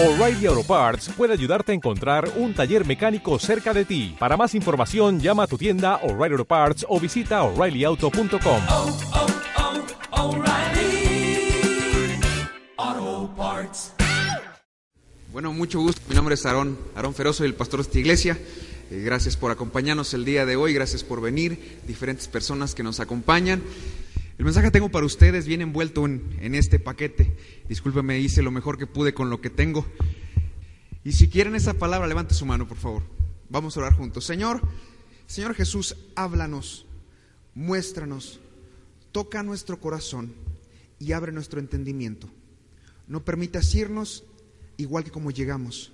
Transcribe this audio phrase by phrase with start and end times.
[0.00, 4.14] O'Reilly Auto Parts puede ayudarte a encontrar un taller mecánico cerca de ti.
[4.16, 8.62] Para más información, llama a tu tienda O'Reilly Auto Parts o visita oreillyauto.com.
[8.68, 8.96] oh,
[10.12, 11.50] oh, O'Reilly
[12.76, 13.92] Auto Parts.
[15.32, 16.00] Bueno, mucho gusto.
[16.08, 18.38] Mi nombre es Aarón, Aarón Feroz, soy el pastor de esta iglesia.
[18.92, 23.00] Eh, gracias por acompañarnos el día de hoy, gracias por venir, diferentes personas que nos
[23.00, 23.64] acompañan.
[24.38, 27.36] El mensaje que tengo para ustedes viene envuelto en, en este paquete.
[27.68, 29.84] Discúlpeme, hice lo mejor que pude con lo que tengo.
[31.02, 33.02] Y si quieren esa palabra, levante su mano, por favor.
[33.48, 34.24] Vamos a orar juntos.
[34.24, 34.62] Señor,
[35.26, 36.86] Señor Jesús, háblanos,
[37.54, 38.38] muéstranos,
[39.10, 40.32] toca nuestro corazón
[41.00, 42.30] y abre nuestro entendimiento.
[43.08, 44.24] No permitas irnos
[44.76, 45.92] igual que como llegamos,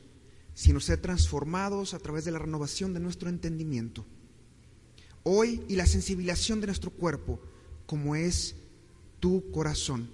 [0.52, 4.04] sino ser transformados a través de la renovación de nuestro entendimiento.
[5.22, 7.40] Hoy y la sensibilización de nuestro cuerpo,
[7.86, 8.56] como es
[9.20, 10.08] tu corazón.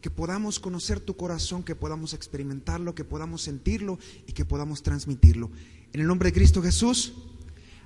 [0.00, 5.50] Que podamos conocer tu corazón, que podamos experimentarlo, que podamos sentirlo y que podamos transmitirlo.
[5.92, 7.14] En el nombre de Cristo Jesús,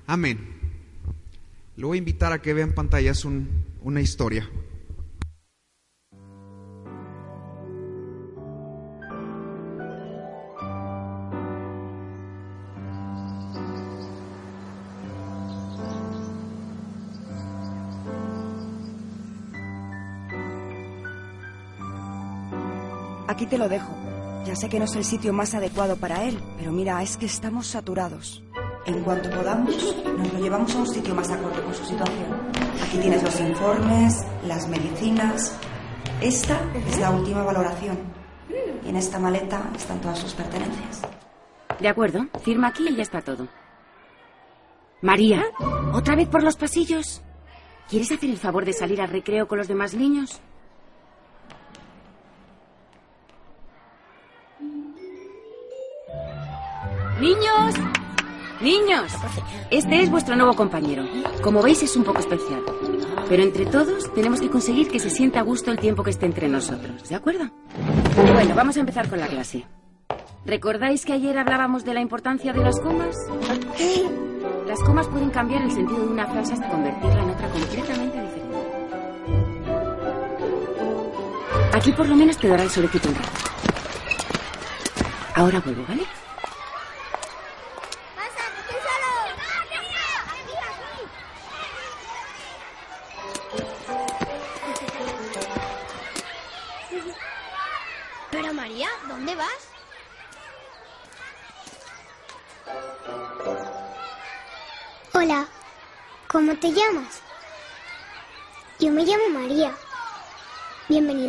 [0.05, 0.39] amén.
[1.75, 3.47] Le voy a invitar a que vean pantallas un,
[3.81, 4.47] una historia.
[23.33, 23.91] Aquí te lo dejo.
[24.45, 27.25] Ya sé que no es el sitio más adecuado para él, pero mira, es que
[27.25, 28.43] estamos saturados.
[28.85, 32.27] En cuanto podamos, nos lo llevamos a un sitio más acorde con su situación.
[32.79, 35.57] Aquí tienes los informes, las medicinas.
[36.21, 37.97] Esta es la última valoración.
[38.85, 41.01] Y en esta maleta están todas sus pertenencias.
[41.79, 43.47] De acuerdo, firma aquí y ya está todo.
[45.01, 45.43] María,
[45.91, 47.23] ¿otra vez por los pasillos?
[47.89, 50.39] ¿Quieres hacer el favor de salir al recreo con los demás niños?
[58.63, 59.11] Niños,
[59.69, 61.05] este es vuestro nuevo compañero.
[61.41, 62.63] Como veis es un poco especial.
[63.29, 66.25] Pero entre todos tenemos que conseguir que se sienta a gusto el tiempo que esté
[66.25, 67.49] entre nosotros, ¿de acuerdo?
[68.33, 69.65] Bueno, vamos a empezar con la clase.
[70.45, 73.15] ¿Recordáis que ayer hablábamos de la importancia de las comas?
[74.67, 78.57] Las comas pueden cambiar el sentido de una frase hasta convertirla en otra completamente diferente.
[81.73, 83.29] Aquí por lo menos te dará el solecito un rato.
[85.35, 86.03] Ahora vuelvo, ¿vale?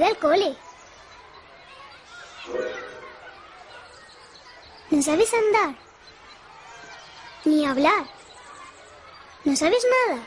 [0.04, 0.54] Al cole.
[4.90, 5.74] ¿No sabes andar?
[7.46, 8.04] Ni hablar.
[9.44, 10.22] ¿No sabes nada?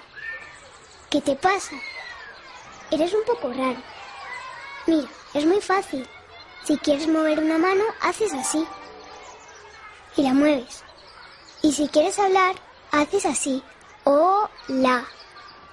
[1.11, 1.75] ¿Qué te pasa?
[2.89, 3.77] Eres un poco raro.
[4.87, 6.09] Mira, es muy fácil.
[6.63, 8.67] Si quieres mover una mano, haces así.
[10.15, 10.83] Y la mueves.
[11.61, 12.55] Y si quieres hablar,
[12.91, 13.61] haces así.
[14.05, 15.05] Hola.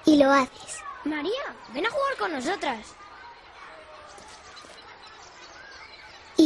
[0.05, 0.83] Y lo haces.
[1.05, 2.95] María, ven a jugar con nosotras.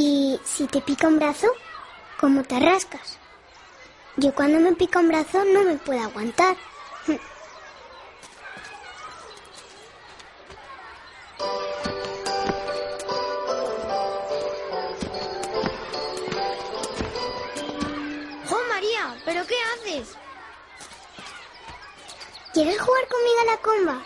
[0.02, 1.48] Y si te pica un brazo,
[2.22, 3.18] ¿cómo te rascas?
[4.16, 6.56] Yo cuando me pica un brazo no me puedo aguantar.
[18.48, 19.22] ¡Jo, María!
[19.26, 20.16] ¿Pero qué haces?
[22.54, 24.02] ¿Quieres jugar conmigo a la comba?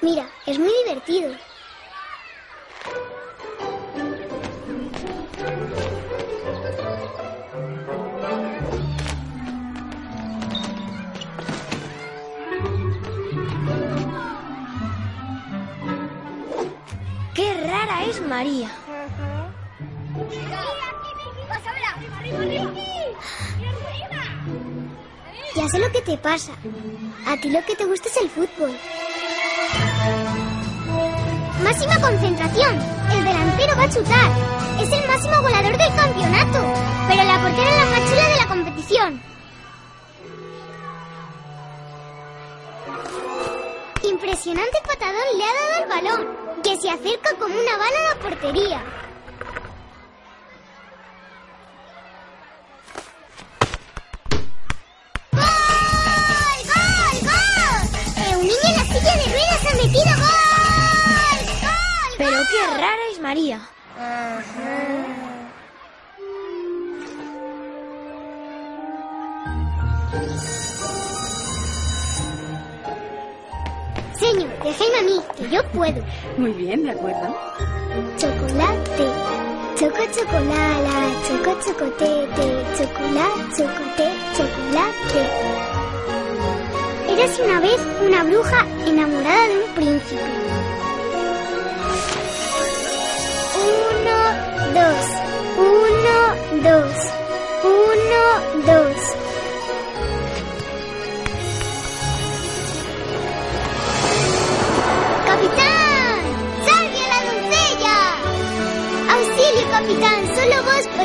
[0.00, 1.36] Mira, es muy divertido.
[18.20, 18.70] María!
[25.54, 26.52] Ya sé lo que te pasa.
[27.26, 28.76] A ti lo que te gusta es el fútbol.
[31.62, 32.78] Máxima concentración.
[33.12, 34.30] El delantero va a chutar.
[34.80, 36.58] Es el máximo goleador del campeonato.
[37.08, 39.22] Pero la portera es la más chula de la competición.
[44.02, 48.20] Impresionante patadón le ha dado al balón, que se acerca como una bala a la
[48.22, 49.03] portería.
[75.84, 76.04] Puedo.
[76.38, 77.36] Muy bien, de acuerdo.
[78.16, 79.06] Chocolate.
[79.78, 80.96] Choco chocolala,
[81.26, 82.46] choco chocotete,
[82.78, 85.20] chocolate, chocote, chocolate.
[87.12, 90.22] Eres una vez una bruja enamorada de un príncipe.
[93.64, 94.16] Uno,
[94.74, 95.06] dos.
[95.58, 97.13] Uno, dos.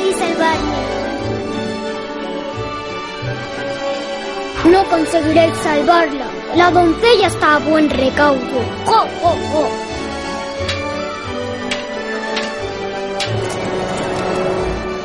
[0.00, 0.76] Podéis salvarme.
[4.72, 6.26] No conseguiréis salvarla.
[6.56, 8.60] La doncella está a buen recaudo.
[8.86, 9.68] ¡Jo, jo, jo!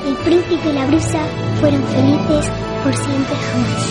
[0.07, 1.19] El príncipe y la brusa
[1.59, 2.51] fueron felices
[2.83, 3.83] por siempre jamás.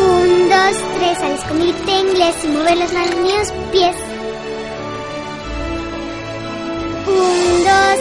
[0.00, 4.09] Un, dos, tres, al escondite inglés y mover las manos pies.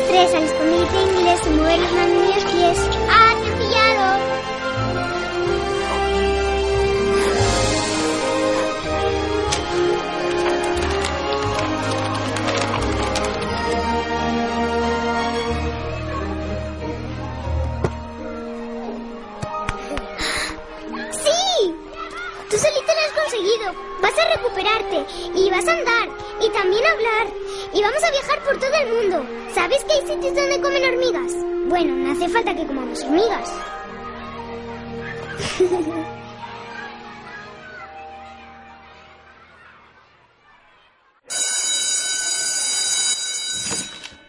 [0.08, 2.90] Tres, al escondite inglés y mover las manos pies.
[3.10, 4.20] ¡Ah, te he pillado!
[21.12, 21.76] ¡Sí!
[22.50, 23.74] Tú solito lo has conseguido.
[24.02, 25.06] Vas a recuperarte
[25.36, 26.10] y vas a andar
[26.42, 27.39] y también hablar.
[27.74, 29.26] Y vamos a viajar por todo el mundo.
[29.54, 31.34] ¿Sabes que hay sitios donde comen hormigas?
[31.68, 33.54] Bueno, no hace falta que comamos hormigas.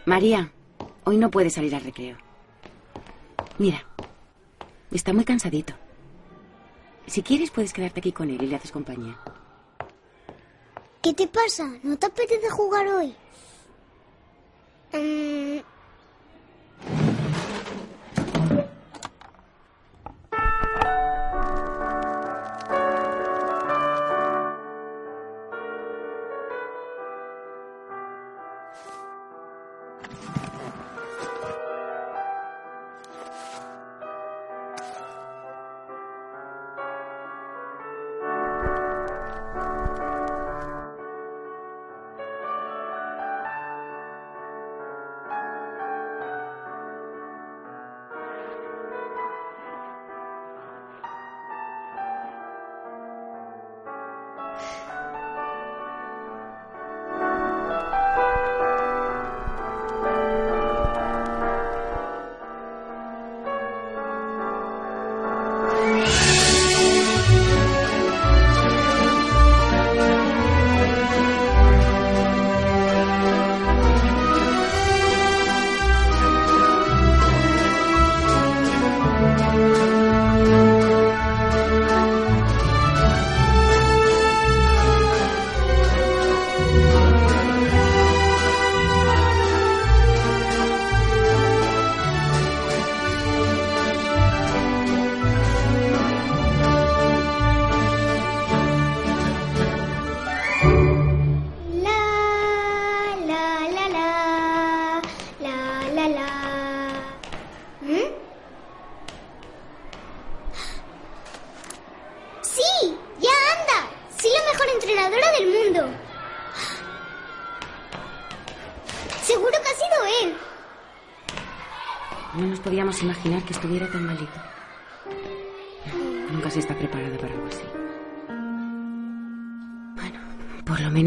[0.04, 0.50] María,
[1.04, 2.16] hoy no puedes salir al recreo.
[3.58, 3.84] Mira,
[4.90, 5.72] está muy cansadito.
[7.06, 9.16] Si quieres, puedes quedarte aquí con él y le haces compañía.
[11.02, 11.66] ¿Qué te pasa?
[11.82, 13.14] ¿No te apetece jugar hoy?
[14.92, 15.58] Mm,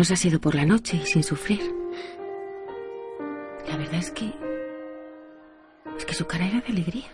[0.04, 1.62] menos ha sido por la noche y sin sufrir.
[3.70, 4.34] La verdad es que...
[5.98, 7.08] Es que su cara era de alegría.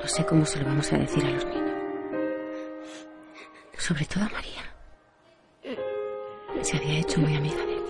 [0.00, 1.72] No sé cómo se lo vamos a decir a los niños.
[3.76, 4.62] Sobre todo a María.
[6.62, 7.82] Se había hecho muy amiga de él.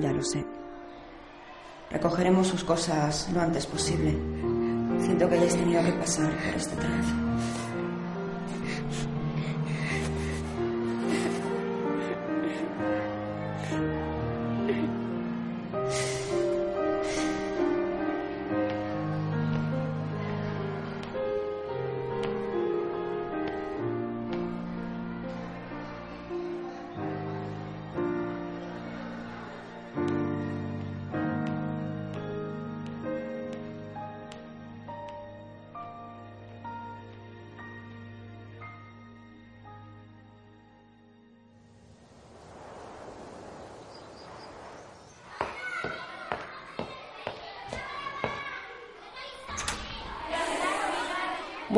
[0.00, 0.42] Ya lo sé.
[1.90, 4.16] Recogeremos sus cosas lo antes posible.
[5.00, 7.12] Siento que hayáis tenido que pasar por este trance.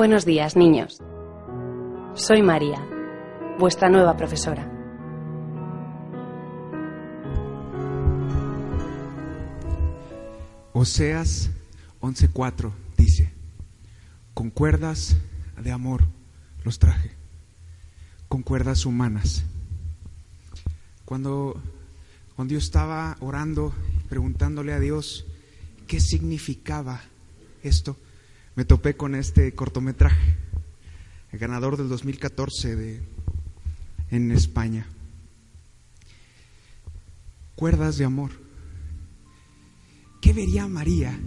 [0.04, 1.00] Buenos días, niños.
[2.14, 2.86] Soy María,
[3.58, 4.70] vuestra nueva profesora.
[10.74, 11.48] Oseas
[12.02, 13.32] 11:4 dice,
[14.34, 15.16] con cuerdas
[15.58, 16.04] de amor
[16.64, 17.12] los traje,
[18.28, 19.46] con cuerdas humanas.
[21.06, 21.58] Cuando,
[22.36, 23.72] cuando yo estaba orando,
[24.10, 25.24] preguntándole a Dios
[25.86, 27.00] qué significaba
[27.62, 27.96] esto,
[28.56, 30.36] me topé con este cortometraje,
[31.32, 33.00] el ganador del 2014 de,
[34.10, 34.86] en España.
[37.56, 38.30] Cuerdas de amor.
[40.20, 41.18] ¿Qué vería María?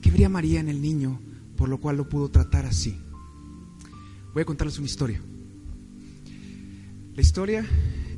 [0.00, 1.20] ¿Qué vería María en el niño
[1.56, 2.98] por lo cual lo pudo tratar así?
[4.34, 5.20] Voy a contarles una historia.
[7.14, 7.64] La historia,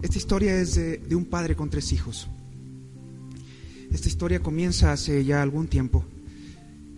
[0.01, 2.29] esta historia es de, de un padre con tres hijos.
[3.93, 6.05] Esta historia comienza hace ya algún tiempo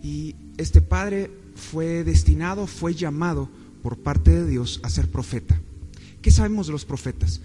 [0.01, 3.49] y este padre fue destinado, fue llamado
[3.83, 5.59] por parte de Dios a ser profeta.
[6.21, 7.41] ¿Qué sabemos de los profetas?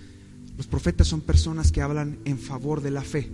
[0.57, 3.31] Los profetas son personas que hablan en favor de la fe.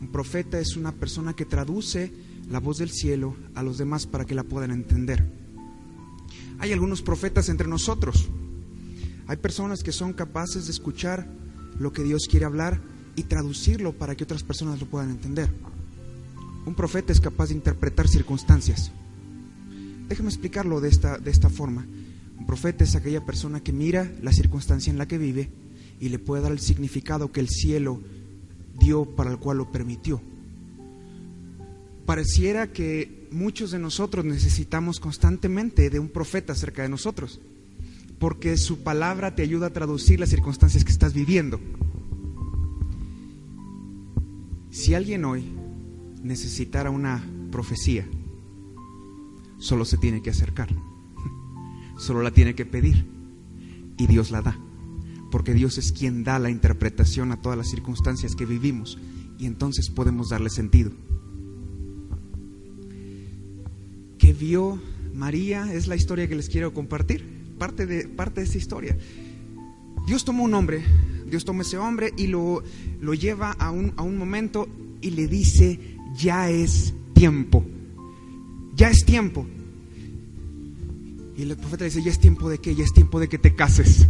[0.00, 2.12] Un profeta es una persona que traduce
[2.50, 5.24] la voz del cielo a los demás para que la puedan entender.
[6.58, 8.28] Hay algunos profetas entre nosotros.
[9.26, 11.26] Hay personas que son capaces de escuchar
[11.78, 12.80] lo que Dios quiere hablar
[13.16, 15.50] y traducirlo para que otras personas lo puedan entender.
[16.66, 18.90] Un profeta es capaz de interpretar circunstancias.
[20.08, 21.86] Déjame explicarlo de esta, de esta forma.
[22.38, 25.48] Un profeta es aquella persona que mira la circunstancia en la que vive
[26.00, 28.02] y le puede dar el significado que el cielo
[28.78, 30.20] dio para el cual lo permitió.
[32.04, 37.40] Pareciera que muchos de nosotros necesitamos constantemente de un profeta cerca de nosotros,
[38.18, 41.60] porque su palabra te ayuda a traducir las circunstancias que estás viviendo.
[44.70, 45.55] Si alguien hoy
[46.22, 48.06] necesitara una profecía,
[49.58, 50.68] solo se tiene que acercar,
[51.98, 53.06] solo la tiene que pedir
[53.96, 54.58] y Dios la da,
[55.30, 58.98] porque Dios es quien da la interpretación a todas las circunstancias que vivimos
[59.38, 60.92] y entonces podemos darle sentido.
[64.18, 64.80] Que vio
[65.14, 67.24] María es la historia que les quiero compartir,
[67.58, 68.96] parte de, parte de esa historia.
[70.06, 70.84] Dios tomó un hombre,
[71.28, 72.62] Dios toma ese hombre y lo,
[73.00, 74.68] lo lleva a un, a un momento
[75.00, 77.64] y le dice, ya es tiempo,
[78.74, 79.46] ya es tiempo.
[81.36, 83.54] Y el profeta dice, ya es tiempo de qué, ya es tiempo de que te
[83.54, 84.06] cases.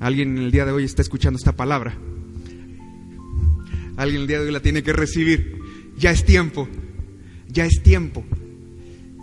[0.00, 1.96] Alguien en el día de hoy está escuchando esta palabra.
[3.96, 5.58] Alguien el día de hoy la tiene que recibir.
[5.96, 6.68] Ya es tiempo,
[7.48, 8.24] ya es tiempo.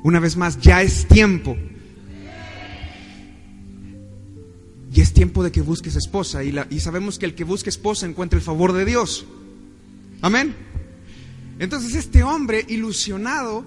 [0.03, 1.57] Una vez más, ya es tiempo.
[4.93, 6.43] Y es tiempo de que busques esposa.
[6.43, 9.25] Y, la, y sabemos que el que busque esposa encuentra el favor de Dios.
[10.21, 10.55] Amén.
[11.59, 13.65] Entonces este hombre ilusionado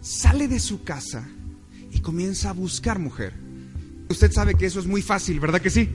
[0.00, 1.26] sale de su casa
[1.92, 3.32] y comienza a buscar mujer.
[4.08, 5.88] Usted sabe que eso es muy fácil, ¿verdad que sí?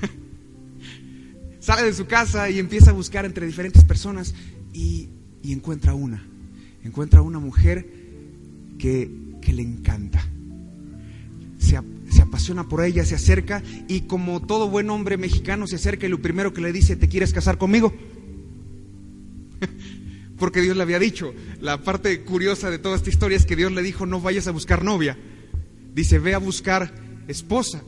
[1.60, 4.34] sale de su casa y empieza a buscar entre diferentes personas
[4.72, 5.10] y,
[5.44, 6.26] encuentra una.
[6.82, 7.86] Encuentra una mujer
[8.78, 10.26] que, que le encanta.
[11.58, 11.78] Se,
[12.10, 16.10] se, apasiona por ella, se acerca y como todo buen hombre mexicano se acerca y
[16.10, 17.94] lo primero que le dice, ¿te quieres casar conmigo?
[20.38, 21.32] Porque Dios le había dicho.
[21.60, 24.50] La parte curiosa de toda esta historia es que Dios le dijo, no vayas a
[24.50, 25.16] buscar novia.
[25.94, 26.92] Dice, ve a buscar
[27.28, 27.82] esposa.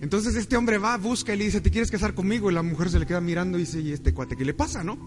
[0.00, 2.50] Entonces este hombre va, busca y le dice, ¿te quieres casar conmigo?
[2.50, 4.82] Y la mujer se le queda mirando y dice, ¿y este cuate qué le pasa,
[4.82, 4.98] no?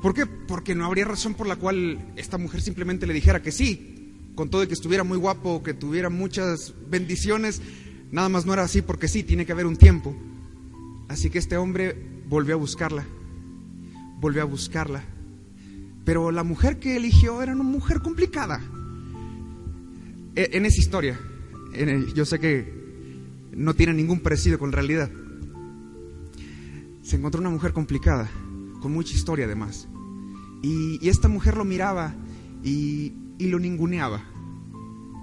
[0.00, 0.24] ¿Por qué?
[0.24, 4.48] Porque no habría razón por la cual esta mujer simplemente le dijera que sí, con
[4.48, 7.60] todo de que estuviera muy guapo, que tuviera muchas bendiciones,
[8.10, 10.16] nada más no era así porque sí, tiene que haber un tiempo.
[11.08, 11.96] Así que este hombre
[12.28, 13.06] volvió a buscarla,
[14.20, 15.04] volvió a buscarla.
[16.04, 18.60] Pero la mujer que eligió era una mujer complicada.
[20.34, 21.18] En esa historia,
[22.14, 22.76] yo sé que
[23.52, 25.10] no tiene ningún parecido con realidad.
[27.02, 28.28] Se encontró una mujer complicada,
[28.80, 29.88] con mucha historia además.
[30.62, 32.14] Y, esta mujer lo miraba
[32.62, 34.22] y, lo ninguneaba.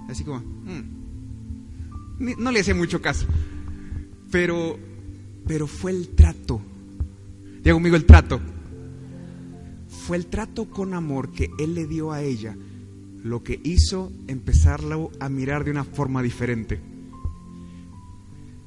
[0.08, 3.26] Así como, mmm, no le hacía mucho caso.
[4.30, 4.78] Pero,
[5.46, 6.60] pero fue el trato.
[7.62, 8.40] Diga conmigo el trato.
[10.06, 12.54] Fue el trato con amor que él le dio a ella
[13.22, 16.78] lo que hizo empezarlo a mirar de una forma diferente.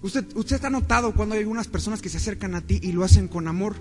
[0.02, 3.04] Usted, usted ha notado cuando hay algunas personas que se acercan a ti y lo
[3.04, 3.76] hacen con amor.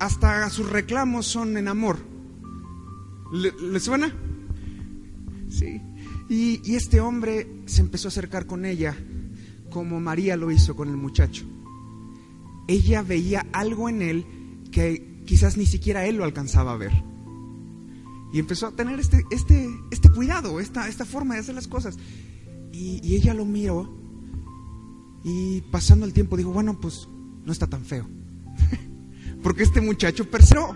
[0.00, 1.98] Hasta sus reclamos son en amor.
[3.32, 4.12] ¿Le, ¿le suena?
[5.50, 5.80] Sí.
[6.28, 8.96] Y, y este hombre se empezó a acercar con ella
[9.70, 11.44] como María lo hizo con el muchacho.
[12.66, 14.26] Ella veía algo en él
[14.72, 16.90] que quizás ni siquiera él lo alcanzaba a ver.
[18.32, 21.98] Y empezó a tener este, este, este cuidado, esta, esta forma de hacer las cosas.
[22.72, 23.94] Y, ella lo miró
[25.24, 27.08] y pasando el tiempo dijo, bueno, pues
[27.44, 28.08] no está tan feo.
[29.42, 30.74] Porque este muchacho perseveró.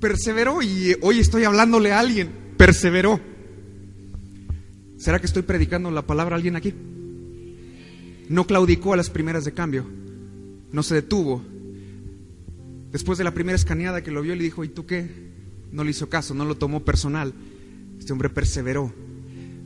[0.00, 2.32] Perseveró y hoy estoy hablándole a alguien.
[2.56, 3.20] Perseveró.
[4.96, 6.74] ¿Será que estoy predicando la palabra a alguien aquí?
[8.28, 9.86] No claudicó a las primeras de cambio.
[10.72, 11.53] No se detuvo.
[12.94, 15.10] Después de la primera escaneada que lo vio, le dijo, ¿y tú qué?
[15.72, 17.34] No le hizo caso, no lo tomó personal.
[17.98, 18.94] Este hombre perseveró.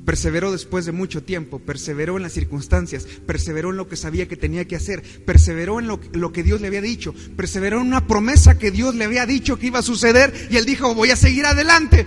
[0.07, 4.39] Perseveró después de mucho tiempo, perseveró en las circunstancias, perseveró en lo que sabía que
[4.39, 8.07] tenía que hacer, perseveró en lo, lo, que Dios le había dicho, perseveró en una
[8.07, 11.17] promesa que Dios le había dicho que iba a suceder y él dijo, voy a
[11.17, 12.07] seguir adelante.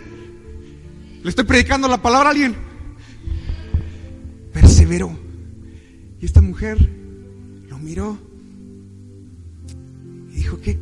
[1.22, 2.56] ¿Le estoy predicando la palabra a alguien?
[4.52, 5.16] Perseveró.
[6.20, 6.80] Y esta mujer
[7.70, 8.18] lo miró
[10.32, 10.80] y dijo, ¿qué?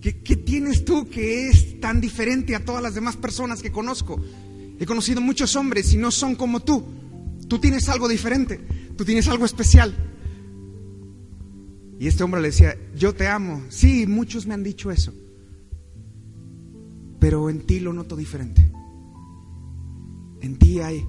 [0.00, 4.22] ¿Qué, ¿Qué tienes tú que es tan diferente a todas las demás personas que conozco?
[4.78, 6.82] He conocido muchos hombres y no son como tú.
[7.48, 8.58] Tú tienes algo diferente,
[8.96, 9.94] tú tienes algo especial.
[11.98, 13.62] Y este hombre le decía, yo te amo.
[13.68, 15.12] Sí, muchos me han dicho eso.
[17.18, 18.72] Pero en ti lo noto diferente.
[20.40, 21.06] En ti hay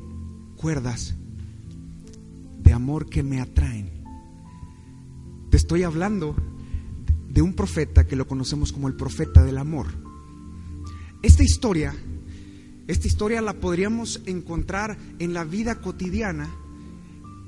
[0.58, 1.16] cuerdas
[2.62, 4.04] de amor que me atraen.
[5.50, 6.36] Te estoy hablando
[7.32, 9.88] de un profeta que lo conocemos como el profeta del amor.
[11.22, 11.94] Esta historia
[12.92, 16.54] esta historia la podríamos encontrar en la vida cotidiana.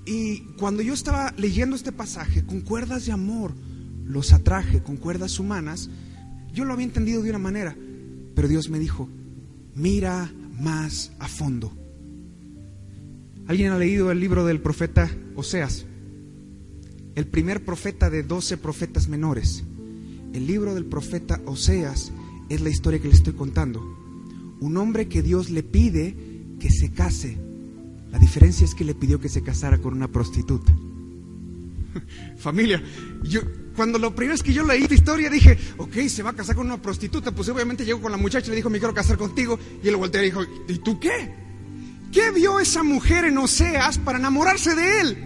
[0.06, 3.54] Y cuando yo estaba leyendo este pasaje, con cuerdas de amor
[4.06, 5.90] los atraje, con cuerdas humanas,
[6.54, 7.76] yo lo había entendido de una manera,
[8.36, 9.10] pero Dios me dijo,
[9.76, 11.74] mira más a fondo.
[13.46, 15.86] ¿Alguien ha leído el libro del profeta Oseas?
[17.16, 19.66] El primer profeta de doce profetas menores.
[20.34, 22.12] El libro del profeta Oseas
[22.50, 24.04] es la historia que le estoy contando
[24.64, 26.16] un hombre que Dios le pide
[26.60, 27.38] que se case.
[28.12, 30.74] La diferencia es que le pidió que se casara con una prostituta.
[32.38, 32.82] Familia,
[33.24, 33.42] yo
[33.76, 36.56] cuando lo primero es que yo leí esta historia dije, ok, se va a casar
[36.56, 39.18] con una prostituta, pues obviamente llegó con la muchacha y le dijo, me quiero casar
[39.18, 41.34] contigo, y él volteó y dijo, ¿y tú qué?
[42.14, 45.18] ¿Qué vio esa mujer en Oseas para enamorarse de él?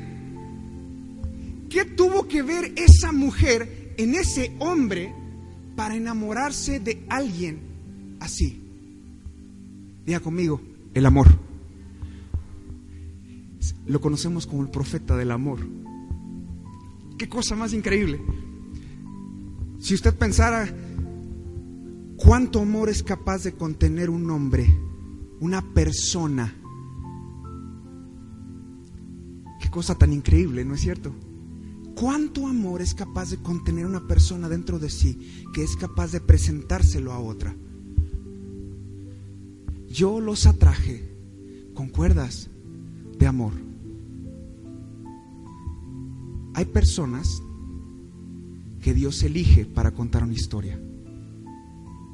[1.70, 5.14] ¿Qué tuvo que ver esa mujer en ese hombre
[5.76, 7.60] para enamorarse de alguien
[8.20, 8.62] así?
[10.06, 10.62] Diga conmigo,
[10.94, 11.28] el amor.
[13.86, 15.60] Lo conocemos como el profeta del amor.
[17.18, 18.22] Qué cosa más increíble.
[19.80, 20.68] Si usted pensara
[22.16, 24.68] cuánto amor es capaz de contener un hombre,
[25.40, 26.54] una persona,
[29.60, 31.14] qué cosa tan increíble, ¿no es cierto?
[32.00, 36.22] ¿Cuánto amor es capaz de contener una persona dentro de sí que es capaz de
[36.22, 37.56] presentárselo a otra?
[39.98, 41.12] yo los atraje
[41.74, 42.52] con cuerdas
[43.18, 43.54] de amor.
[46.54, 47.42] Hay personas
[48.82, 50.80] que Dios elige para contar una historia.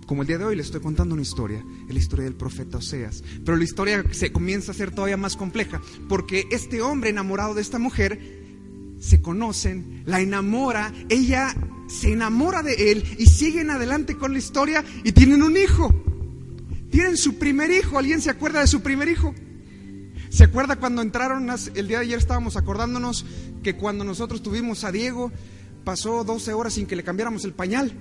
[0.07, 3.21] Como el día de hoy le estoy contando una historia, la historia del profeta Oseas.
[3.43, 7.61] Pero la historia se comienza a ser todavía más compleja, porque este hombre enamorado de
[7.61, 8.42] esta mujer
[9.03, 11.53] se conocen, la enamora, ella
[11.87, 15.93] se enamora de él y siguen adelante con la historia y tienen un hijo.
[16.89, 17.99] Tienen su primer hijo.
[17.99, 19.35] ¿Alguien se acuerda de su primer hijo?
[20.29, 21.49] ¿Se acuerda cuando entraron?
[21.75, 23.25] El día de ayer estábamos acordándonos
[23.61, 25.33] que cuando nosotros tuvimos a Diego,
[25.83, 27.91] pasó 12 horas sin que le cambiáramos el pañal.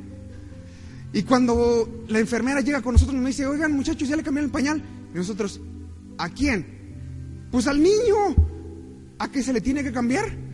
[1.13, 4.53] Y cuando la enfermera llega con nosotros, nos dice, oigan muchachos, ya le cambiaron el
[4.53, 4.81] pañal.
[5.13, 5.61] Y nosotros,
[6.17, 7.49] ¿a quién?
[7.51, 8.37] Pues al niño.
[9.19, 10.52] ¿A qué se le tiene que cambiar?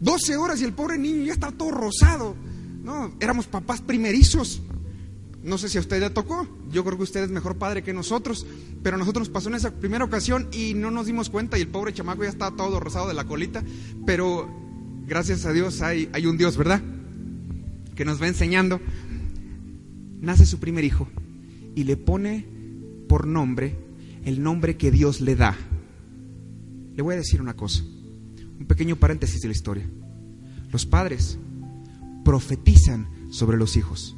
[0.00, 2.34] 12 horas y el pobre niño ya está todo rosado.
[2.82, 4.60] No, éramos papás primerizos.
[5.42, 7.92] No sé si a usted le tocó, yo creo que usted es mejor padre que
[7.92, 8.46] nosotros,
[8.82, 11.68] pero nosotros nos pasó en esa primera ocasión y no nos dimos cuenta y el
[11.68, 13.62] pobre chamaco ya estaba todo rosado de la colita,
[14.06, 14.48] pero
[15.06, 16.80] gracias a Dios hay un Dios, ¿verdad?
[17.94, 18.80] Que nos va enseñando.
[20.20, 21.08] Nace su primer hijo
[21.74, 22.46] y le pone
[23.06, 23.76] por nombre
[24.24, 25.56] el nombre que Dios le da.
[26.96, 27.82] Le voy a decir una cosa,
[28.64, 29.86] un pequeño paréntesis de la historia.
[30.72, 31.38] Los padres
[32.24, 34.16] profetizan sobre los hijos.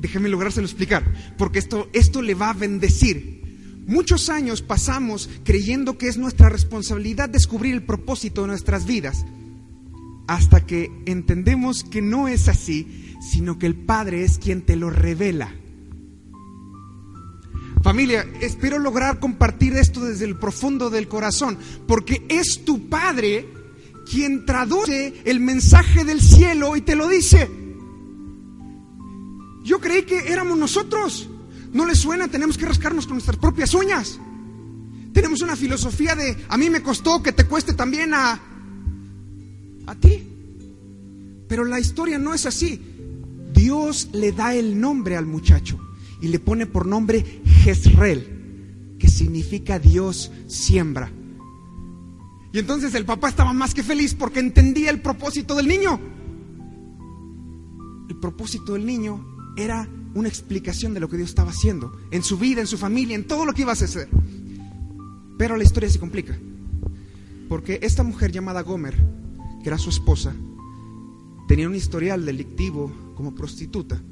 [0.00, 1.04] Déjeme lográrselo explicar,
[1.36, 3.84] porque esto, esto le va a bendecir.
[3.86, 9.26] Muchos años pasamos creyendo que es nuestra responsabilidad descubrir el propósito de nuestras vidas,
[10.26, 14.88] hasta que entendemos que no es así, sino que el Padre es quien te lo
[14.88, 15.54] revela.
[17.86, 23.48] Familia, espero lograr compartir esto desde el profundo del corazón, porque es tu Padre
[24.10, 27.48] quien traduce el mensaje del cielo y te lo dice.
[29.62, 31.30] Yo creí que éramos nosotros.
[31.72, 32.26] ¿No les suena?
[32.26, 34.18] Tenemos que rascarnos con nuestras propias uñas.
[35.12, 38.40] Tenemos una filosofía de a mí me costó que te cueste también a
[39.86, 40.24] a ti.
[41.46, 42.82] Pero la historia no es así.
[43.54, 45.85] Dios le da el nombre al muchacho
[46.20, 51.10] y le pone por nombre Jezreel, que significa Dios siembra.
[52.52, 56.00] Y entonces el papá estaba más que feliz porque entendía el propósito del niño.
[58.08, 59.24] El propósito del niño
[59.56, 63.14] era una explicación de lo que Dios estaba haciendo en su vida, en su familia,
[63.14, 64.08] en todo lo que iba a hacer.
[65.36, 66.38] Pero la historia se complica.
[67.48, 68.96] Porque esta mujer llamada Gomer,
[69.62, 70.34] que era su esposa,
[71.46, 74.02] tenía un historial delictivo como prostituta.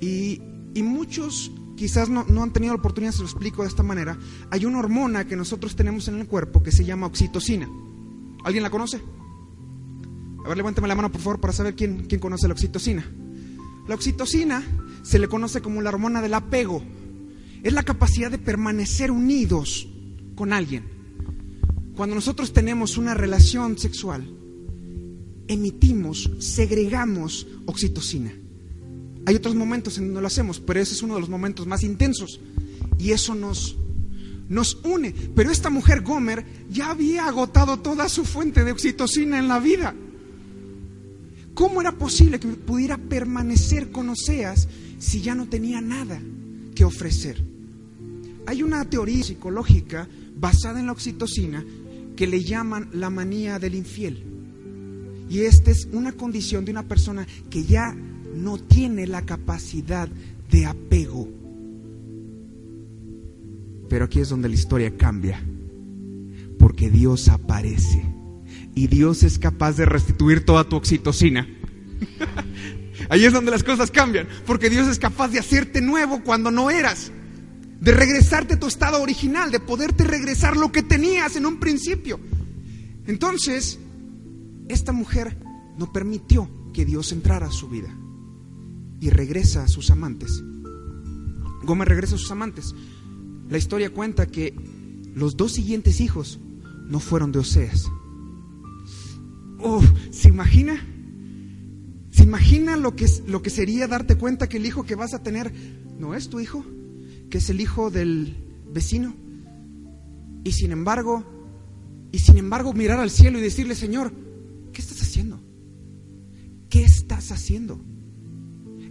[0.00, 0.42] Y,
[0.76, 4.18] y muchos quizás no, no, han tenido la oportunidad, se lo explico de esta manera.
[4.50, 7.66] Hay una hormona que nosotros tenemos en el cuerpo que se llama oxitocina.
[8.44, 9.00] ¿Alguien la conoce?
[10.44, 13.10] A ver, levántame la mano por favor para saber quién, quién conoce la oxitocina.
[13.88, 14.62] La oxitocina
[15.02, 16.82] se le conoce como la hormona del apego.
[17.62, 19.88] Es la capacidad de permanecer unidos
[20.34, 20.84] con alguien.
[21.96, 24.30] Cuando nosotros tenemos una relación sexual,
[25.48, 28.32] emitimos, segregamos oxitocina.
[29.26, 31.82] Hay otros momentos en donde lo hacemos, pero ese es uno de los momentos más
[31.82, 32.40] intensos.
[32.96, 33.76] Y eso nos,
[34.48, 35.12] nos une.
[35.34, 39.94] Pero esta mujer Gomer ya había agotado toda su fuente de oxitocina en la vida.
[41.54, 46.20] ¿Cómo era posible que pudiera permanecer con Oseas si ya no tenía nada
[46.76, 47.42] que ofrecer?
[48.46, 51.64] Hay una teoría psicológica basada en la oxitocina
[52.14, 54.22] que le llaman la manía del infiel.
[55.28, 57.96] Y esta es una condición de una persona que ya
[58.36, 60.08] no tiene la capacidad
[60.50, 61.28] de apego.
[63.88, 65.42] Pero aquí es donde la historia cambia,
[66.58, 68.04] porque Dios aparece
[68.74, 71.48] y Dios es capaz de restituir toda tu oxitocina.
[73.08, 76.70] Ahí es donde las cosas cambian, porque Dios es capaz de hacerte nuevo cuando no
[76.70, 77.12] eras,
[77.80, 82.18] de regresarte a tu estado original, de poderte regresar lo que tenías en un principio.
[83.06, 83.78] Entonces,
[84.68, 85.38] esta mujer
[85.78, 87.96] no permitió que Dios entrara a su vida
[89.00, 90.42] y regresa a sus amantes.
[91.62, 92.74] Gómez regresa a sus amantes.
[93.48, 94.54] La historia cuenta que
[95.14, 96.40] los dos siguientes hijos
[96.88, 97.90] no fueron de Oseas.
[99.60, 100.84] Oh, ¿se imagina?
[102.10, 105.22] ¿Se imagina lo que, lo que sería darte cuenta que el hijo que vas a
[105.22, 105.52] tener
[105.98, 106.64] no es tu hijo?
[107.30, 108.36] Que es el hijo del
[108.72, 109.14] vecino.
[110.44, 111.24] Y sin embargo,
[112.12, 114.12] y sin embargo mirar al cielo y decirle, Señor,
[114.72, 115.40] ¿qué estás haciendo?
[116.68, 117.80] ¿Qué estás haciendo?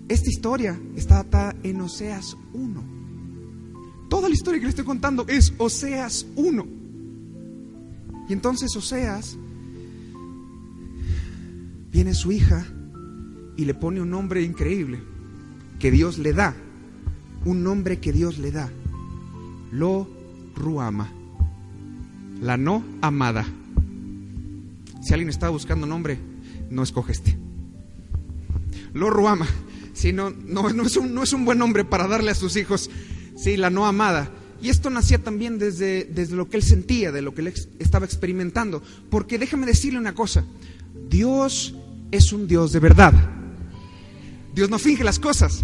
[0.07, 2.83] Esta historia está atada en Oseas 1.
[4.07, 6.67] Toda la historia que le estoy contando es Oseas 1.
[8.29, 9.35] Y entonces Oseas
[11.91, 12.65] viene su hija
[13.57, 14.99] y le pone un nombre increíble
[15.79, 16.55] que Dios le da.
[17.43, 18.69] Un nombre que Dios le da.
[19.71, 20.07] Lo
[20.55, 21.09] Ruama.
[22.41, 23.45] La no amada.
[25.01, 26.19] Si alguien está buscando nombre,
[26.69, 27.37] no escoge este.
[28.93, 29.47] Lo Ruama.
[29.95, 32.91] Si no, no, es un, no es un buen nombre para darle a sus hijos.
[33.37, 34.29] Sí, la no amada.
[34.61, 38.05] Y esto nacía también desde, desde lo que él sentía, de lo que él estaba
[38.05, 38.83] experimentando.
[39.09, 40.43] Porque déjame decirle una cosa.
[41.09, 41.73] Dios
[42.11, 43.13] es un Dios de verdad.
[44.53, 45.63] Dios no finge las cosas.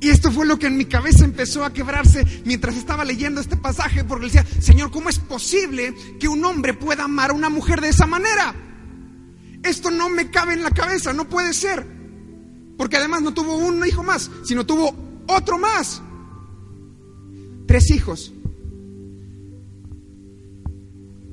[0.00, 3.56] Y esto fue lo que en mi cabeza empezó a quebrarse mientras estaba leyendo este
[3.56, 7.80] pasaje, porque decía, Señor, ¿cómo es posible que un hombre pueda amar a una mujer
[7.80, 8.54] de esa manera?
[9.62, 12.01] Esto no me cabe en la cabeza, no puede ser.
[12.76, 14.94] Porque además no tuvo un hijo más, sino tuvo
[15.26, 16.02] otro más.
[17.66, 18.32] Tres hijos.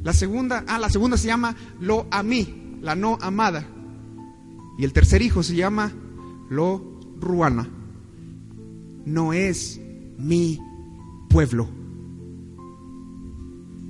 [0.04, 3.68] La segunda, ah, la segunda se llama Lo Amí, la no amada.
[4.78, 5.92] Y el tercer hijo se llama
[6.50, 7.68] Lo Ruana.
[9.06, 9.80] No es
[10.18, 10.60] mi
[11.30, 11.68] pueblo.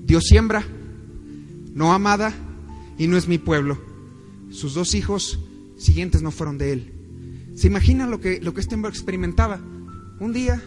[0.06, 0.66] Dios siembra,
[1.74, 2.34] no amada,
[2.98, 3.78] y no es mi pueblo.
[4.50, 5.40] Sus dos hijos
[5.78, 6.99] siguientes no fueron de él.
[7.60, 9.60] ¿Se imagina lo que, lo que hombre experimentaba?
[10.22, 10.64] Un día,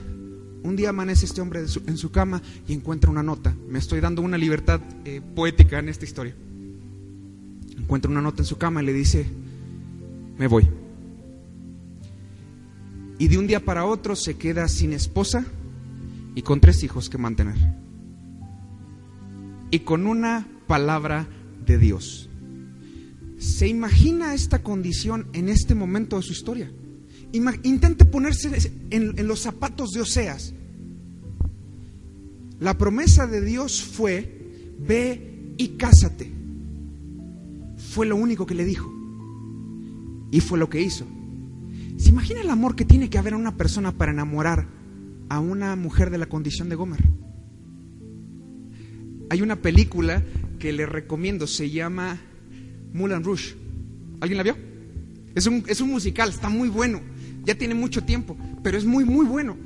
[0.62, 3.56] un día amanece este hombre en su cama y encuentra una nota.
[3.66, 6.36] Me estoy dando una libertad eh, poética en esta historia.
[7.78, 9.24] Encuentra una nota en su cama y le dice,
[10.36, 10.68] me voy.
[13.18, 15.46] Y de un día para otro se queda sin esposa
[16.34, 17.56] y con tres hijos que mantener.
[19.70, 21.26] Y con una palabra
[21.64, 22.28] de Dios.
[23.38, 26.70] ¿Se imagina esta condición en este momento de su historia?
[27.32, 30.52] Intente ponerse en, los zapatos de Oseas.
[32.60, 36.30] La promesa de Dios fue, ve y cásate.
[37.92, 38.92] Fue lo único que le dijo.
[40.30, 41.06] Y fue lo que hizo.
[41.96, 44.66] ¿Se imagina el amor que tiene que haber a una persona para enamorar
[45.28, 47.02] a una mujer de la condición de Gomer?
[49.30, 50.22] Hay una película
[50.58, 52.20] que le recomiendo, se llama
[52.92, 53.56] Moulin Rouge.
[54.20, 54.56] ¿Alguien la vio?
[55.34, 57.00] Es un, es un musical, está muy bueno.
[57.44, 59.56] Ya tiene mucho tiempo, pero es muy, muy bueno.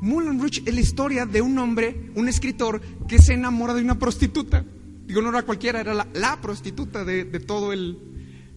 [0.00, 3.98] Moulin Rouge es la historia de un hombre, un escritor, que se enamora de una
[3.98, 4.64] prostituta.
[5.06, 7.98] Digo, no era cualquiera, era la, prostituta de, de todo el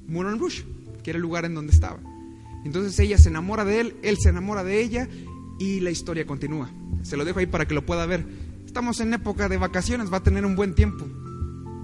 [0.07, 0.65] Moulin Rouge,
[1.03, 1.99] que era el lugar en donde estaba.
[2.65, 5.07] Entonces ella se enamora de él, él se enamora de ella
[5.59, 6.69] y la historia continúa.
[7.03, 8.25] Se lo dejo ahí para que lo pueda ver.
[8.65, 11.07] Estamos en época de vacaciones, va a tener un buen tiempo.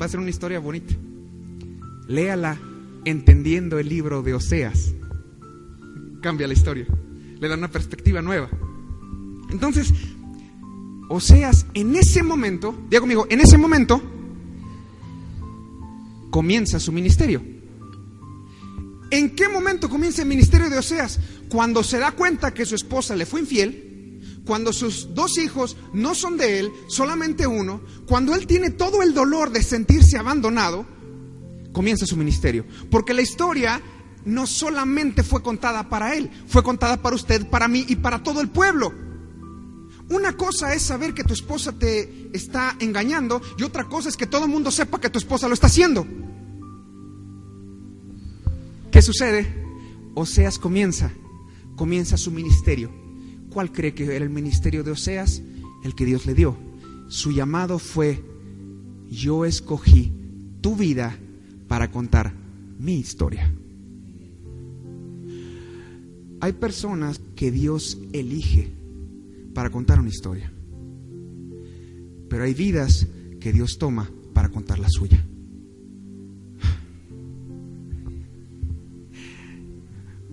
[0.02, 0.94] Va a ser una historia bonita.
[2.08, 2.60] Léala
[3.06, 4.94] entendiendo el libro de Oseas.
[6.24, 6.88] Cambia la historia.
[7.38, 8.50] Le da una perspectiva nueva.
[9.52, 9.94] Entonces,
[11.10, 14.02] Oseas en ese momento, diga conmigo, en ese momento
[16.32, 17.44] comienza su ministerio.
[19.12, 21.20] ¿En qué momento comienza el ministerio de Oseas?
[21.50, 26.16] Cuando se da cuenta que su esposa le fue infiel, cuando sus dos hijos no
[26.16, 30.86] son de él, solamente uno, cuando él tiene todo el dolor de sentirse abandonado,
[31.74, 32.66] comienza su ministerio.
[32.90, 33.82] Porque la historia
[34.26, 38.42] no solamente fue contada para él, fue contada para usted, para mí y para todo
[38.42, 38.94] el pueblo.
[40.10, 44.28] Una cosa es saber que tu esposa te está engañando y otra cosa es que
[44.28, 46.06] todo el mundo sepa que tu esposa lo está haciendo.
[48.92, 49.48] ¿Qué sucede?
[50.14, 51.12] Oseas comienza,
[51.76, 52.92] comienza su ministerio.
[53.50, 55.42] ¿Cuál cree que era el ministerio de Oseas?
[55.84, 56.58] El que Dios le dio.
[57.08, 58.24] Su llamado fue,
[59.10, 60.14] yo escogí
[60.62, 61.18] tu vida
[61.68, 62.34] para contar
[62.78, 63.52] mi historia.
[66.44, 68.70] Hay personas que Dios elige
[69.54, 70.52] para contar una historia,
[72.30, 73.08] pero hay vidas
[73.40, 75.26] que Dios toma para contar la suya.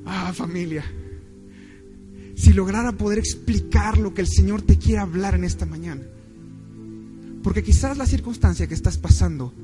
[0.04, 0.82] Ah, familia,
[2.34, 6.02] si lograra poder explicar lo que el Señor te quiere hablar en esta mañana,
[7.44, 9.54] porque quizás la circunstancia que estás pasando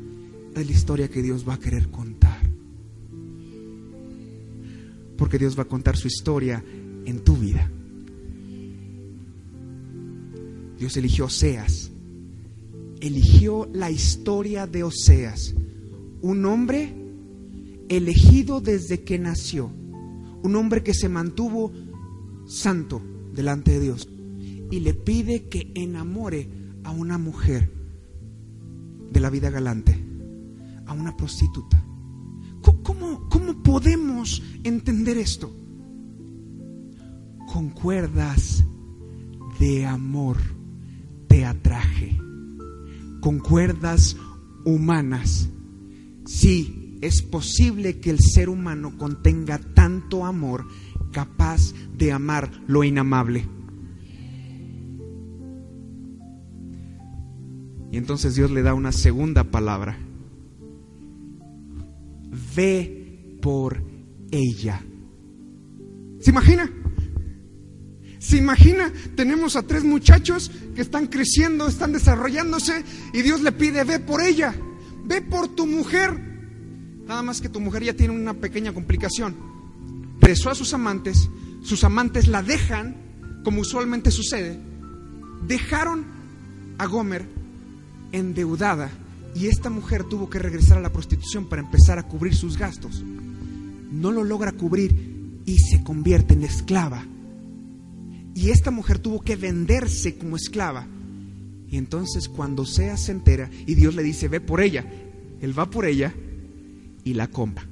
[0.55, 2.36] es la historia que Dios va a querer contar.
[5.17, 6.63] Porque Dios va a contar su historia
[7.05, 7.71] en tu vida.
[10.79, 11.91] Dios eligió Oseas.
[13.01, 15.55] Eligió la historia de Oseas.
[16.23, 16.95] Un hombre
[17.89, 19.71] elegido desde que nació.
[20.43, 21.73] Un hombre que se mantuvo
[22.47, 23.03] santo
[23.33, 24.09] delante de Dios.
[24.71, 26.49] Y le pide que enamore
[26.85, 27.71] a una mujer
[29.11, 30.07] de la vida galante
[30.87, 31.83] a una prostituta.
[32.87, 35.53] ¿Cómo, cómo podemos entender esto?
[37.53, 38.65] Con cuerdas
[39.59, 40.37] de amor
[41.27, 42.17] te atraje,
[43.21, 44.17] con cuerdas
[44.65, 45.49] humanas.
[46.27, 50.65] Sí, es posible que el ser humano contenga tanto amor
[51.11, 53.49] capaz de amar lo inamable.
[57.91, 60.06] Y entonces Dios le da una segunda palabra
[62.57, 63.83] ve por
[64.31, 64.83] ella.
[66.21, 66.69] ¿Se imagina?
[68.19, 68.93] ¿Se imagina?
[69.15, 74.23] Tenemos a tres muchachos que están creciendo, están desarrollándose y Dios le pide, ve por
[74.23, 74.55] ella,
[75.05, 76.19] ve por tu mujer.
[77.07, 79.37] Nada más que tu mujer ya tiene una pequeña complicación.
[80.19, 81.29] Presó a sus amantes,
[81.63, 84.59] sus amantes la dejan, como usualmente sucede.
[85.47, 86.05] Dejaron
[86.79, 87.29] a Gomer
[88.11, 88.91] endeudada
[89.37, 93.05] y esta mujer tuvo que regresar a la prostitución para empezar a cubrir sus gastos.
[93.93, 97.05] No lo logra cubrir y se convierte en esclava.
[98.35, 100.87] Y esta mujer tuvo que venderse como esclava.
[101.69, 104.87] Y entonces cuando sea se entera y Dios le dice, ve por ella,
[105.43, 106.15] él va por ella
[107.05, 107.67] y la compra.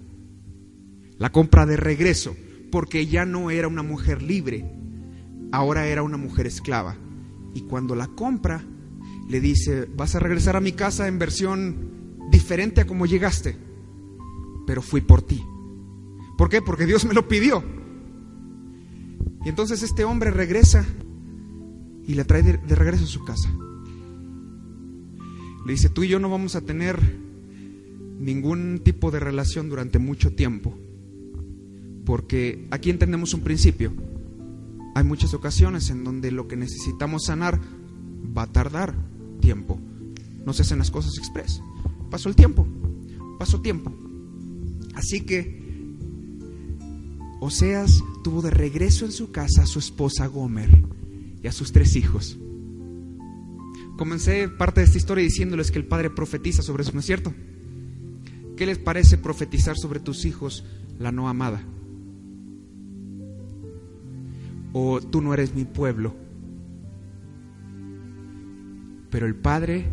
[1.16, 2.36] La compra de regreso,
[2.70, 4.70] porque ya no era una mujer libre,
[5.50, 6.98] ahora era una mujer esclava.
[7.54, 8.66] Y cuando la compra,
[9.28, 13.56] le dice, vas a regresar a mi casa en versión diferente a como llegaste,
[14.66, 15.42] pero fui por ti.
[16.36, 16.60] ¿Por qué?
[16.60, 17.64] Porque Dios me lo pidió.
[19.44, 20.84] Y entonces este hombre regresa
[22.06, 23.50] y la trae de, de, regreso a su casa.
[25.66, 26.98] Le dice, tú y yo no vamos a tener
[28.18, 30.76] ningún tipo de relación durante mucho tiempo,
[32.04, 33.92] porque aquí entendemos un principio.
[34.94, 37.60] Hay muchas ocasiones en donde lo que necesitamos sanar
[38.36, 38.94] va a tardar
[39.44, 39.78] tiempo.
[40.44, 41.60] No se hacen las cosas express.
[42.10, 42.66] Pasó el tiempo,
[43.38, 43.92] pasó tiempo.
[44.94, 45.62] Así que
[47.40, 50.70] Oseas tuvo de regreso en su casa a su esposa Gomer
[51.42, 52.38] y a sus tres hijos.
[53.98, 57.34] Comencé parte de esta historia diciéndoles que el padre profetiza sobre eso, ¿no es cierto?
[58.56, 60.64] ¿Qué les parece profetizar sobre tus hijos
[60.98, 61.64] la no amada?
[64.74, 66.14] o tú no eres mi pueblo.
[69.14, 69.86] Pero el Padre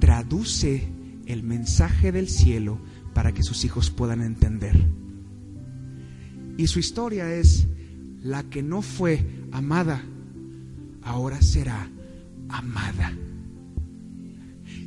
[0.00, 0.88] traduce
[1.26, 2.80] el mensaje del cielo
[3.14, 4.76] para que sus hijos puedan entender.
[6.56, 7.68] Y su historia es
[8.24, 10.02] la que no fue amada,
[11.04, 11.88] ahora será
[12.48, 13.12] amada.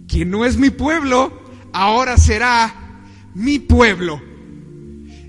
[0.10, 1.32] Quien no es mi pueblo,
[1.72, 2.74] ahora será
[3.36, 4.22] mi pueblo.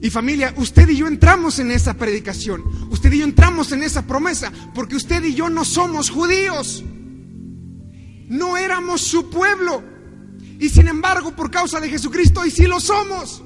[0.03, 4.05] Y familia, usted y yo entramos en esa predicación, usted y yo entramos en esa
[4.05, 6.85] promesa, porque usted y yo no somos judíos,
[8.31, 9.83] no éramos su pueblo.
[10.59, 13.43] Y sin embargo, por causa de Jesucristo, hoy sí lo somos.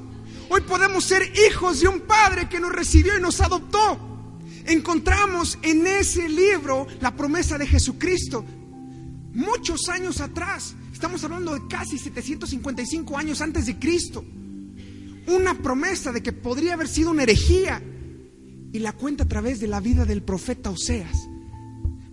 [0.50, 4.38] Hoy podemos ser hijos de un Padre que nos recibió y nos adoptó.
[4.66, 8.44] Encontramos en ese libro la promesa de Jesucristo.
[9.32, 14.22] Muchos años atrás, estamos hablando de casi 755 años antes de Cristo.
[15.26, 17.82] Una promesa de que podría haber sido una herejía.
[18.70, 21.16] Y la cuenta a través de la vida del profeta Oseas.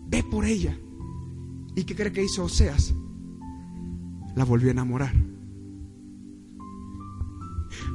[0.08, 0.78] Ve por ella.
[1.76, 2.94] ¿Y qué cree que hizo Oseas?
[4.36, 5.14] La volvió a enamorar.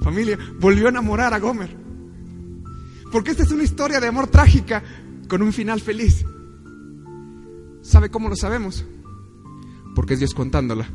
[0.03, 1.77] Familia, volvió a enamorar a Gomer.
[3.13, 4.83] Porque esta es una historia de amor trágica
[5.29, 6.25] con un final feliz.
[7.83, 8.85] ¿Sabe cómo lo sabemos?
[9.95, 10.89] Porque es Dios contándola.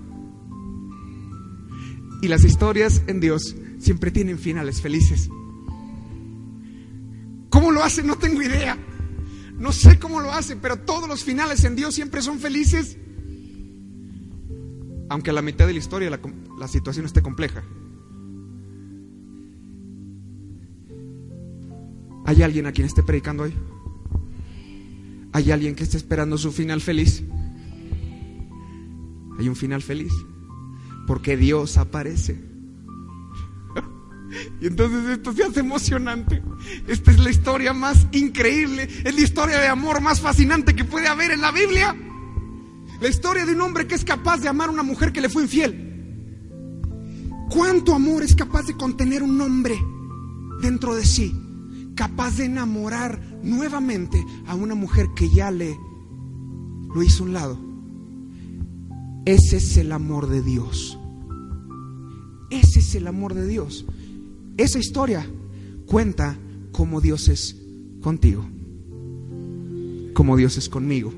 [2.21, 5.29] Y las historias en Dios siempre tienen finales felices.
[7.49, 8.03] ¿Cómo lo hace?
[8.03, 8.77] No tengo idea.
[9.61, 12.97] No sé cómo lo hace, pero todos los finales en Dios siempre son felices.
[15.07, 16.19] Aunque a la mitad de la historia la,
[16.57, 17.63] la situación esté compleja.
[22.25, 23.53] ¿Hay alguien a quien esté predicando hoy?
[25.31, 27.23] ¿Hay alguien que esté esperando su final feliz?
[29.37, 30.11] Hay un final feliz.
[31.05, 32.50] Porque Dios aparece.
[34.59, 36.41] Y entonces esto se hace emocionante.
[36.87, 38.87] Esta es la historia más increíble.
[39.03, 41.95] Es la historia de amor más fascinante que puede haber en la Biblia.
[43.01, 45.29] La historia de un hombre que es capaz de amar a una mujer que le
[45.29, 45.87] fue infiel.
[47.49, 49.77] ¿Cuánto amor es capaz de contener un hombre
[50.61, 51.35] dentro de sí?
[51.95, 55.77] Capaz de enamorar nuevamente a una mujer que ya le
[56.93, 57.59] lo hizo un lado.
[59.25, 60.97] Ese es el amor de Dios.
[62.49, 63.85] Ese es el amor de Dios.
[64.57, 65.25] Esa historia
[65.85, 66.37] cuenta
[66.71, 67.55] cómo Dios es
[68.01, 68.45] contigo,
[70.13, 71.13] cómo Dios es conmigo.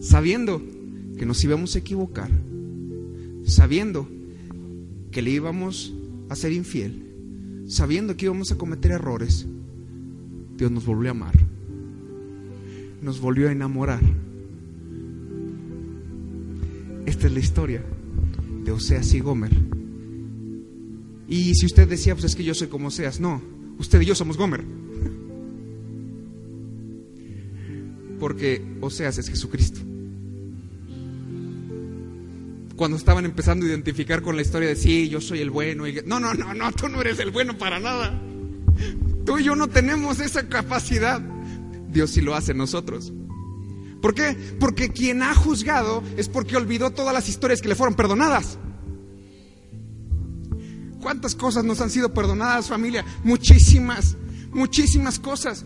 [0.00, 0.62] Sabiendo
[1.18, 2.30] que nos íbamos a equivocar,
[3.44, 4.08] sabiendo
[5.10, 5.92] que le íbamos
[6.28, 9.46] a ser infiel, sabiendo que íbamos a cometer errores,
[10.56, 11.34] Dios nos volvió a amar,
[13.02, 14.00] nos volvió a enamorar.
[17.06, 17.82] Esta es la historia
[18.64, 19.69] de Oseas y Gomer.
[21.30, 23.40] Y si usted decía, pues es que yo soy como Oseas, no,
[23.78, 24.64] usted y yo somos Gomer.
[28.18, 29.80] Porque Oseas es Jesucristo.
[32.74, 35.86] Cuando estaban empezando a identificar con la historia de sí, yo soy el bueno.
[35.86, 36.02] Y...
[36.04, 38.20] No, no, no, no, tú no eres el bueno para nada.
[39.24, 41.20] Tú y yo no tenemos esa capacidad.
[41.90, 43.12] Dios sí lo hace nosotros.
[44.02, 44.36] ¿Por qué?
[44.58, 48.58] Porque quien ha juzgado es porque olvidó todas las historias que le fueron perdonadas.
[51.10, 53.04] ¿Cuántas cosas nos han sido perdonadas, familia?
[53.24, 54.16] Muchísimas,
[54.52, 55.64] muchísimas cosas.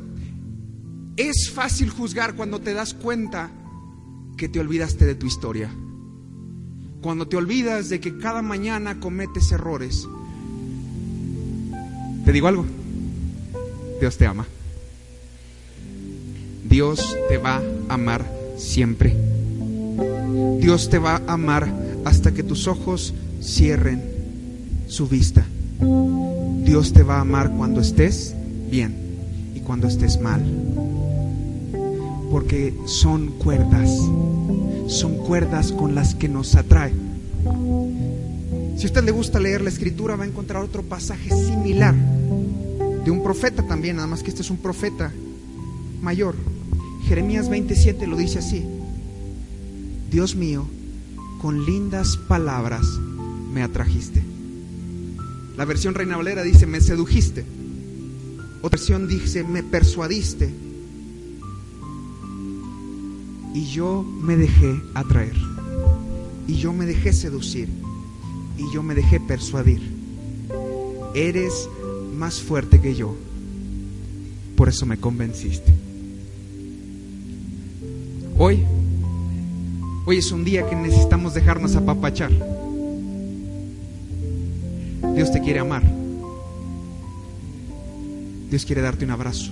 [1.18, 3.50] Es fácil juzgar cuando te das cuenta
[4.38, 5.70] que te olvidaste de tu historia.
[7.02, 10.08] Cuando te olvidas de que cada mañana cometes errores.
[12.24, 12.64] ¿Te digo algo?
[14.00, 14.46] Dios te ama.
[16.66, 18.24] Dios te va a amar
[18.56, 19.14] siempre.
[20.58, 21.70] Dios te va a amar
[22.06, 23.12] hasta que tus ojos
[23.42, 24.13] cierren
[24.94, 25.44] su vista.
[26.64, 28.32] Dios te va a amar cuando estés
[28.70, 28.94] bien
[29.52, 30.40] y cuando estés mal.
[32.30, 33.90] Porque son cuerdas,
[34.86, 36.92] son cuerdas con las que nos atrae.
[38.76, 41.94] Si a usted le gusta leer la escritura, va a encontrar otro pasaje similar
[43.04, 45.12] de un profeta también, nada más que este es un profeta
[46.02, 46.36] mayor.
[47.08, 48.64] Jeremías 27 lo dice así.
[50.08, 50.64] Dios mío,
[51.42, 52.86] con lindas palabras
[53.52, 54.33] me atrajiste.
[55.56, 57.44] La versión Reina Valera dice, me sedujiste.
[58.60, 60.50] Otra versión dice, me persuadiste.
[63.54, 65.36] Y yo me dejé atraer.
[66.48, 67.68] Y yo me dejé seducir.
[68.58, 69.80] Y yo me dejé persuadir.
[71.14, 71.68] Eres
[72.16, 73.14] más fuerte que yo.
[74.56, 75.72] Por eso me convenciste.
[78.36, 78.64] Hoy,
[80.04, 82.32] hoy es un día que necesitamos dejarnos apapachar.
[85.14, 85.82] Dios te quiere amar.
[88.50, 89.50] Dios quiere darte un abrazo.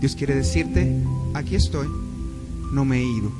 [0.00, 0.94] Dios quiere decirte,
[1.34, 1.88] aquí estoy,
[2.72, 3.30] no me he ido.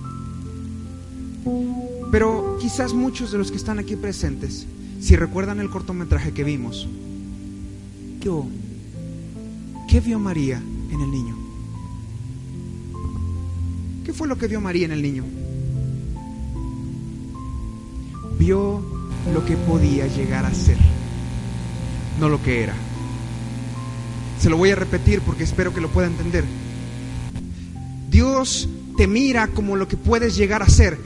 [2.10, 4.66] Pero quizás muchos de los que están aquí presentes,
[5.00, 6.88] si recuerdan el cortometraje que vimos,
[9.88, 11.36] ¿qué, vio María en el niño?
[14.04, 15.24] ¿Qué fue lo que vio María en el niño?
[18.38, 18.95] Vio
[19.32, 20.78] lo que podía llegar a ser,
[22.20, 22.74] no lo que era.
[24.40, 26.44] Se lo voy a repetir porque espero que lo pueda entender.
[28.10, 30.98] Dios te mira como lo que puedes llegar a ser,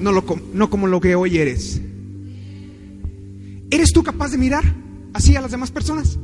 [0.00, 1.80] no, lo, no como lo que hoy eres.
[3.70, 4.64] ¿Eres tú capaz de mirar
[5.12, 6.18] así a las demás personas?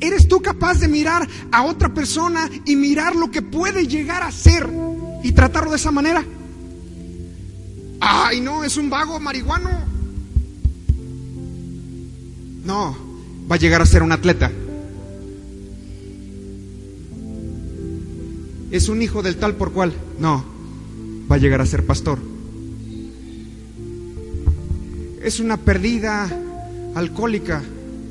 [0.00, 4.30] ¿Eres tú capaz de mirar a otra persona y mirar lo que puede llegar a
[4.30, 4.68] ser
[5.24, 6.24] y tratarlo de esa manera?
[8.00, 9.70] Ay, no, es un vago marihuano.
[12.64, 12.96] No,
[13.50, 14.50] va a llegar a ser un atleta.
[18.70, 19.94] Es un hijo del tal por cual.
[20.20, 20.44] No,
[21.30, 22.18] va a llegar a ser pastor.
[25.22, 26.30] Es una perdida
[26.94, 27.62] alcohólica.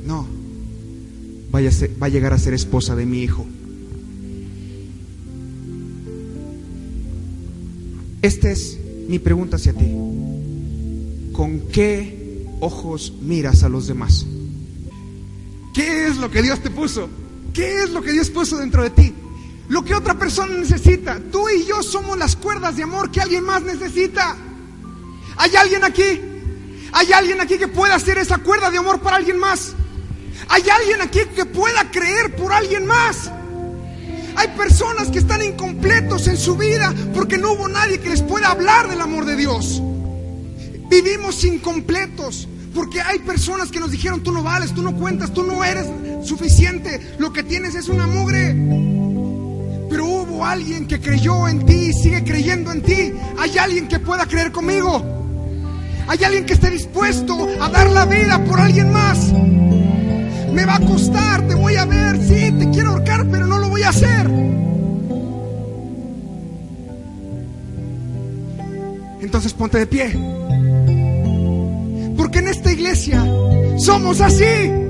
[0.06, 0.28] No,
[1.52, 1.70] vaya
[2.02, 3.46] va a llegar a ser esposa de mi hijo.
[8.22, 9.94] Esta es mi pregunta hacia ti.
[11.34, 14.26] ¿Con qué ojos miras a los demás?
[15.74, 17.10] ¿Qué es lo que Dios te puso?
[17.54, 19.14] ¿Qué es lo que Dios puso dentro de ti?
[19.70, 21.20] Lo que otra persona necesita.
[21.32, 24.36] Tú y yo somos las cuerdas de amor que alguien más necesita.
[25.38, 26.22] ¿Hay alguien aquí?
[26.92, 29.74] ¿Hay alguien aquí que pueda hacer esa cuerda de amor para alguien más?
[30.50, 33.32] ¿Hay alguien aquí que pueda creer por alguien más?
[34.38, 38.50] Hay personas que están incompletos en su vida porque no hubo nadie que les pueda
[38.50, 39.82] hablar del amor de Dios.
[40.88, 45.42] Vivimos incompletos porque hay personas que nos dijeron tú no vales, tú no cuentas, tú
[45.42, 45.88] no eres
[46.24, 48.54] suficiente, lo que tienes es una mugre.
[49.90, 53.14] Pero hubo alguien que creyó en ti y sigue creyendo en ti.
[53.40, 55.04] Hay alguien que pueda creer conmigo.
[56.08, 59.18] Hay alguien que esté dispuesto a dar la vida por alguien más.
[60.54, 64.30] Me va a costar, te voy a ver, sí, te quiero ahorcar, pero no hacer.
[69.22, 70.12] Entonces ponte de pie.
[72.16, 73.24] Porque en esta iglesia
[73.78, 74.87] somos así.